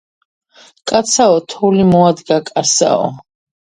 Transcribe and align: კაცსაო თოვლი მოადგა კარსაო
კაცსაო 0.93 1.37
თოვლი 1.53 1.87
მოადგა 1.93 2.43
კარსაო 2.53 3.11